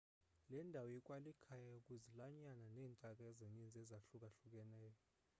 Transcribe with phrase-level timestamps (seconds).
[0.49, 4.93] le ndawo ikwalikhaya kwizilwanyana neentaka ezininzi ezahlukahlukeneyo